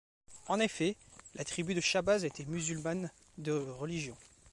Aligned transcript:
En 0.47 0.59
effet, 0.59 0.97
la 1.35 1.43
tribu 1.45 1.75
de 1.75 1.79
Shabazz 1.79 2.23
était 2.25 2.45
musulmane 2.45 3.11
de 3.37 3.51
religion. 3.53 4.17